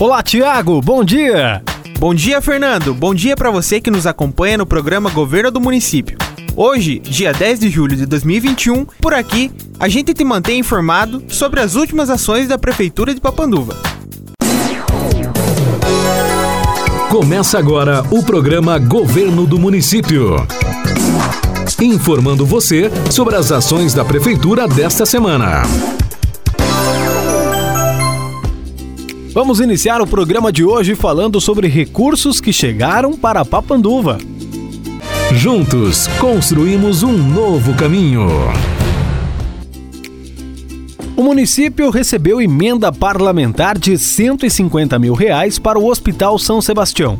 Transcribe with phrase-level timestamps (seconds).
[0.00, 1.62] Olá, Tiago, bom dia!
[2.00, 2.92] Bom dia, Fernando.
[2.92, 6.18] Bom dia para você que nos acompanha no programa Governo do Município.
[6.56, 11.60] Hoje, dia 10 de julho de 2021, por aqui, a gente te mantém informado sobre
[11.60, 13.76] as últimas ações da Prefeitura de Papanduva.
[17.08, 20.44] Começa agora o programa Governo do Município.
[21.80, 25.62] Informando você sobre as ações da Prefeitura desta semana.
[29.34, 34.16] Vamos iniciar o programa de hoje falando sobre recursos que chegaram para Papanduva.
[35.32, 38.28] Juntos construímos um novo caminho.
[41.16, 47.18] O município recebeu emenda parlamentar de 150 mil reais para o Hospital São Sebastião.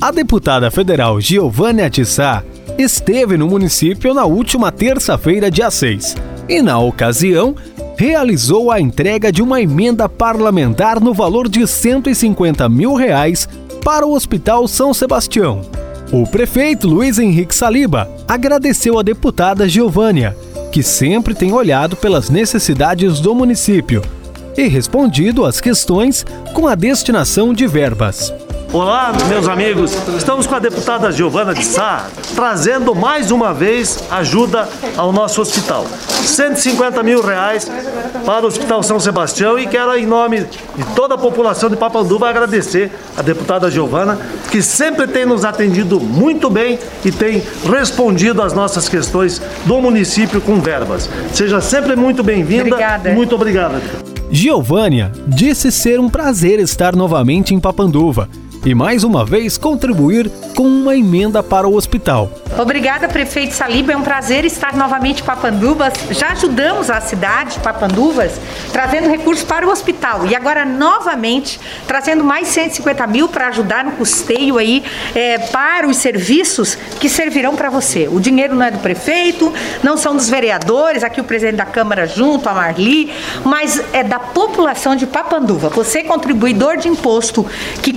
[0.00, 2.44] A deputada federal Giovanna Atissá
[2.78, 6.14] esteve no município na última terça-feira, dia 6,
[6.48, 7.56] e na ocasião
[8.02, 13.48] realizou a entrega de uma emenda parlamentar no valor de 150 mil reais
[13.84, 15.62] para o Hospital São Sebastião.
[16.10, 20.36] O prefeito Luiz Henrique Saliba agradeceu a deputada Giovânia,
[20.72, 24.02] que sempre tem olhado pelas necessidades do município
[24.56, 28.34] e respondido às questões com a destinação de verbas.
[28.72, 29.92] Olá, meus amigos.
[30.16, 35.86] Estamos com a deputada Giovana de Sá, trazendo mais uma vez ajuda ao nosso hospital.
[36.08, 37.70] 150 mil reais
[38.24, 42.30] para o Hospital São Sebastião e quero, em nome de toda a população de Papanduva,
[42.30, 44.18] agradecer a deputada Giovana,
[44.50, 50.40] que sempre tem nos atendido muito bem e tem respondido às nossas questões do município
[50.40, 51.10] com verbas.
[51.34, 52.62] Seja sempre muito bem-vinda.
[52.62, 53.12] Obrigada.
[53.12, 53.82] Muito obrigada.
[54.30, 58.30] Giovânia disse ser um prazer estar novamente em Papanduva
[58.64, 62.30] e mais uma vez contribuir com uma emenda para o hospital.
[62.58, 63.92] Obrigada, prefeito Saliba.
[63.92, 65.94] É um prazer estar novamente em Papanduvas.
[66.10, 68.32] Já ajudamos a cidade de Papanduvas
[68.72, 73.92] trazendo recursos para o hospital e agora novamente trazendo mais 150 mil para ajudar no
[73.92, 78.06] custeio aí é, para os serviços que servirão para você.
[78.10, 79.52] O dinheiro não é do prefeito,
[79.82, 83.10] não são dos vereadores, aqui o presidente da Câmara junto, a Marli,
[83.44, 85.70] mas é da população de Papanduva.
[85.70, 87.46] Você contribuidor de imposto
[87.82, 87.94] que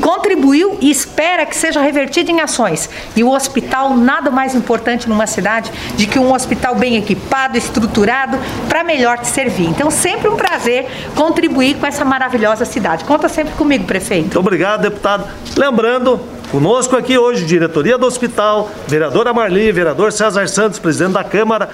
[0.56, 2.90] contribuiu e espera que seja revertido em ações.
[3.16, 8.38] E o hospital nada mais importante numa cidade de que um hospital bem equipado, estruturado,
[8.68, 9.68] para melhor te servir.
[9.68, 13.04] Então, sempre um prazer contribuir com essa maravilhosa cidade.
[13.04, 14.40] Conta sempre comigo, prefeito.
[14.40, 15.28] Obrigado, deputado.
[15.58, 16.20] Lembrando,
[16.52, 21.70] conosco aqui hoje, diretoria do hospital, vereadora Marli, vereador César Santos, presidente da Câmara,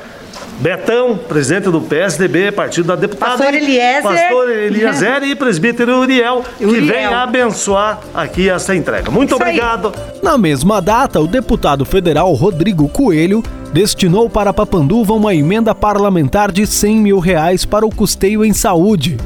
[0.62, 3.32] Betão, presidente do PSDB, partido da deputada.
[3.32, 4.04] Pastor Eliezer.
[4.04, 6.86] Pastor Eliezer e presbítero Uriel, que Uriel.
[6.86, 9.10] vem abençoar aqui essa entrega.
[9.10, 9.50] Muito Isso aí.
[9.58, 9.92] obrigado.
[10.22, 13.42] Na mesma data, o deputado federal Rodrigo Coelho
[13.74, 19.18] destinou para Papanduva uma emenda parlamentar de 100 mil reais para o custeio em saúde.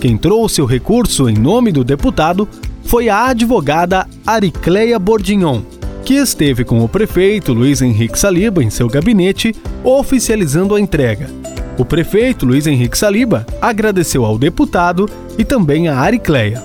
[0.00, 2.48] Quem trouxe o recurso em nome do deputado
[2.84, 5.62] foi a advogada Aricleia Bordignon,
[6.06, 9.52] que esteve com o prefeito Luiz Henrique Saliba em seu gabinete,
[9.82, 11.28] oficializando a entrega.
[11.76, 16.62] O prefeito Luiz Henrique Saliba agradeceu ao deputado e também a Aricleia.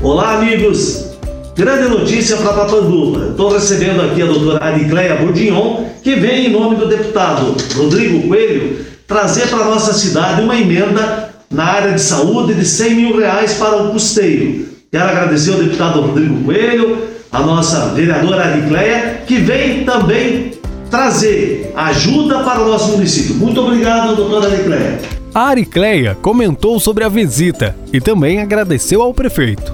[0.00, 1.16] Olá, amigos.
[1.56, 3.30] Grande notícia para Papanduva.
[3.30, 8.86] Estou recebendo aqui a doutora Aricleia Bourdignon, que vem em nome do deputado Rodrigo Coelho
[9.04, 13.82] trazer para nossa cidade uma emenda na área de saúde de 100 mil reais para
[13.82, 14.68] o custeio.
[14.92, 20.52] Quero agradecer ao deputado Rodrigo Coelho, a nossa vereadora Aricleia, que vem também
[20.90, 23.36] trazer ajuda para o nosso município.
[23.36, 24.98] Muito obrigado, doutora Aricleia.
[25.32, 29.72] A Aricleia comentou sobre a visita e também agradeceu ao prefeito.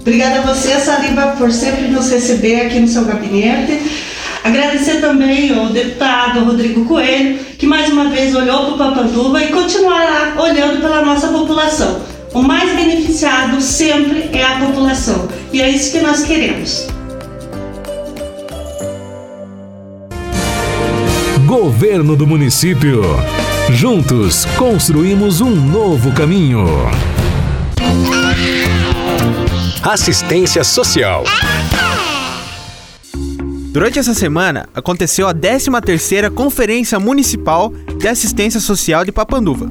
[0.00, 3.82] Obrigada a você, Saliba, por sempre nos receber aqui no seu gabinete.
[4.42, 9.48] Agradecer também ao deputado Rodrigo Coelho, que mais uma vez olhou para o Papanduva e
[9.48, 12.00] continuará olhando pela nossa população.
[12.32, 16.86] O mais beneficiado sempre é a população e é isso que nós queremos.
[21.46, 23.02] Governo do Município.
[23.72, 26.66] Juntos construímos um novo caminho.
[29.82, 31.24] Assistência Social.
[33.72, 39.70] Durante essa semana, aconteceu a 13ª Conferência Municipal de Assistência Social de Papanduva,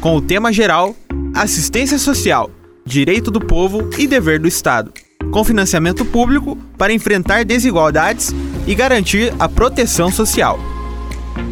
[0.00, 0.94] com o tema geral
[1.34, 2.48] Assistência Social,
[2.86, 4.92] Direito do Povo e Dever do Estado,
[5.32, 8.32] com financiamento público para enfrentar desigualdades
[8.68, 10.60] e garantir a proteção social.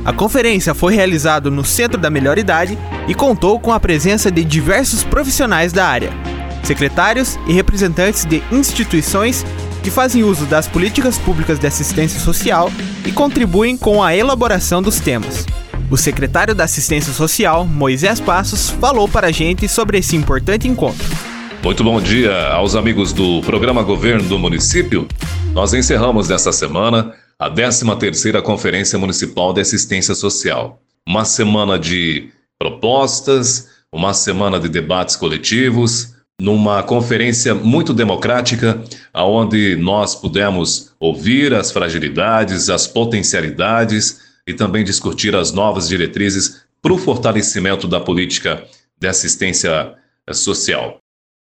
[0.04, 4.44] A conferência foi realizada no Centro da Melhor Idade e contou com a presença de
[4.44, 6.12] diversos profissionais da área,
[6.62, 9.44] secretários e representantes de instituições
[9.82, 12.70] que fazem uso das políticas públicas de assistência social
[13.04, 15.44] e contribuem com a elaboração dos temas.
[15.92, 21.06] O secretário da Assistência Social, Moisés Passos, falou para a gente sobre esse importante encontro.
[21.62, 25.06] Muito bom dia aos amigos do programa Governo do Município.
[25.52, 30.80] Nós encerramos nesta semana a 13ª Conferência Municipal de Assistência Social.
[31.06, 38.82] Uma semana de propostas, uma semana de debates coletivos, numa conferência muito democrática,
[39.14, 46.92] onde nós pudemos ouvir as fragilidades, as potencialidades e também discutir as novas diretrizes para
[46.92, 48.66] o fortalecimento da política
[48.98, 49.94] de assistência
[50.32, 50.98] social.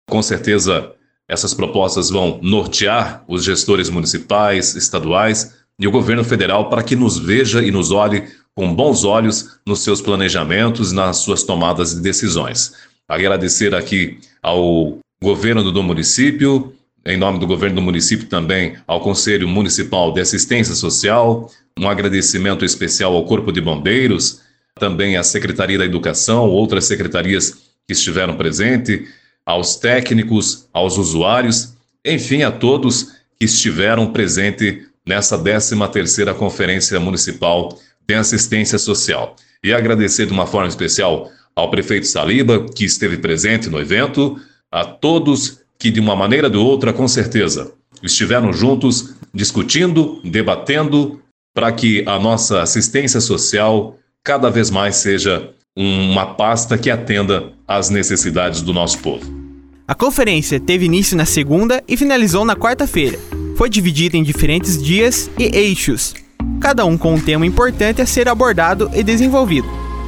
[0.09, 0.93] Com certeza,
[1.27, 7.17] essas propostas vão nortear os gestores municipais, estaduais e o governo federal para que nos
[7.17, 12.73] veja e nos olhe com bons olhos nos seus planejamentos, nas suas tomadas de decisões.
[13.07, 16.73] Agradecer aqui ao governo do município,
[17.05, 22.65] em nome do governo do município também ao Conselho Municipal de Assistência Social, um agradecimento
[22.65, 24.41] especial ao Corpo de Bombeiros,
[24.79, 27.51] também à Secretaria da Educação, outras secretarias
[27.87, 29.07] que estiveram presentes,
[29.45, 38.15] aos técnicos, aos usuários, enfim, a todos que estiveram presentes nessa 13ª Conferência Municipal de
[38.15, 39.35] Assistência Social.
[39.63, 44.39] E agradecer de uma forma especial ao prefeito Saliba, que esteve presente no evento,
[44.71, 51.19] a todos que, de uma maneira ou de outra, com certeza, estiveram juntos discutindo, debatendo,
[51.53, 57.89] para que a nossa assistência social cada vez mais seja uma pasta que atenda às
[57.89, 59.45] necessidades do nosso povo.
[59.87, 63.19] A conferência teve início na segunda e finalizou na quarta-feira.
[63.55, 66.13] Foi dividida em diferentes dias e eixos,
[66.59, 69.67] cada um com um tema importante a ser abordado e desenvolvido.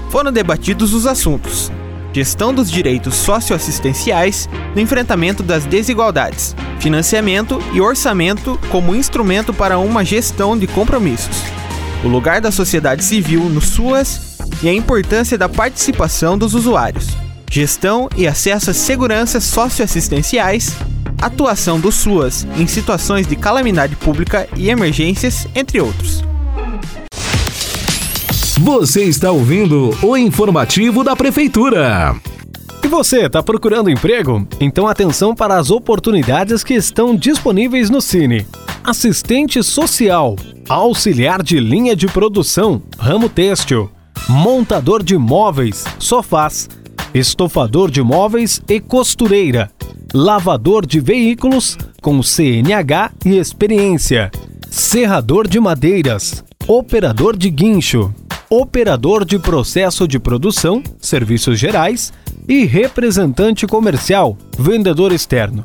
[0.10, 1.72] Foram debatidos os assuntos:
[2.18, 10.04] gestão dos direitos socioassistenciais no enfrentamento das desigualdades, financiamento e orçamento como instrumento para uma
[10.04, 11.38] gestão de compromissos,
[12.04, 17.10] o lugar da sociedade civil no SUAS e a importância da participação dos usuários,
[17.52, 20.76] gestão e acesso às seguranças socioassistenciais,
[21.22, 26.24] atuação do SUAS em situações de calamidade pública e emergências, entre outros.
[28.62, 32.16] Você está ouvindo o informativo da Prefeitura.
[32.84, 34.48] E você, está procurando emprego?
[34.60, 38.48] Então atenção para as oportunidades que estão disponíveis no Cine.
[38.84, 40.36] Assistente social,
[40.68, 43.92] auxiliar de linha de produção, ramo têxtil,
[44.28, 46.68] montador de móveis, sofás,
[47.14, 49.70] estofador de móveis e costureira,
[50.12, 54.32] lavador de veículos com CNH e experiência,
[54.68, 58.14] serrador de madeiras, operador de guincho,
[58.50, 62.14] operador de processo de produção, serviços gerais
[62.48, 65.64] e representante comercial, vendedor externo.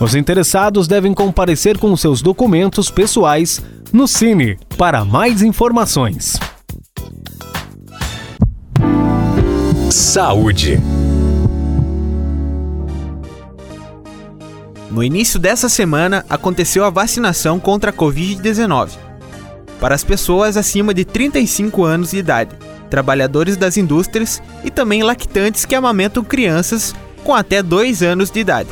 [0.00, 3.60] Os interessados devem comparecer com seus documentos pessoais
[3.92, 6.38] no Cine para mais informações.
[9.90, 10.80] Saúde.
[14.90, 19.09] No início dessa semana aconteceu a vacinação contra a Covid-19
[19.80, 22.54] para as pessoas acima de 35 anos de idade,
[22.90, 26.94] trabalhadores das indústrias e também lactantes que amamentam crianças
[27.24, 28.68] com até 2 anos de idade.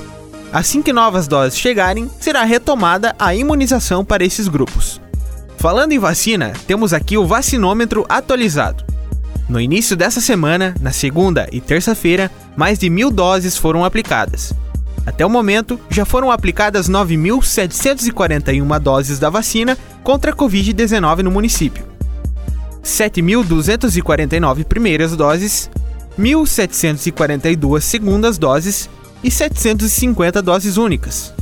[0.53, 5.01] Assim que novas doses chegarem, será retomada a imunização para esses grupos.
[5.59, 8.85] Falando em vacina, temos aqui o vacinômetro atualizado.
[9.49, 14.53] No início dessa semana, na segunda e terça-feira, mais de mil doses foram aplicadas.
[15.09, 21.87] Até o momento, já foram aplicadas 9.741 doses da vacina contra a Covid-19 no município.
[22.85, 25.71] 7.249 primeiras doses,
[26.21, 28.91] 1.742 segundas doses
[29.25, 31.33] e 750 doses únicas.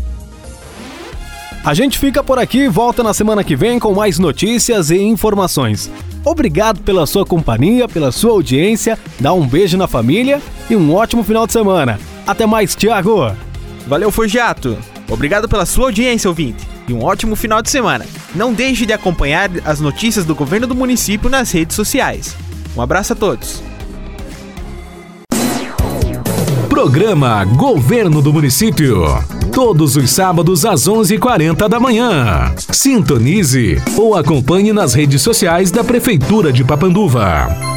[1.64, 4.99] A gente fica por aqui e volta na semana que vem com mais notícias e
[4.99, 5.90] informações.
[6.25, 8.96] Obrigado pela sua companhia, pela sua audiência.
[9.18, 11.99] Dá um beijo na família e um ótimo final de semana.
[12.25, 13.46] Até mais, Thiago.
[13.87, 14.76] Valeu, Forjato.
[15.09, 16.66] Obrigado pela sua audiência, ouvinte.
[16.88, 18.05] E um ótimo final de semana.
[18.35, 22.37] Não deixe de acompanhar as notícias do governo do município nas redes sociais.
[22.76, 23.62] Um abraço a todos.
[26.69, 29.05] Programa Governo do Município.
[29.52, 32.52] Todos os sábados às 11h40 da manhã.
[32.71, 37.75] Sintonize ou acompanhe nas redes sociais da Prefeitura de Papanduva.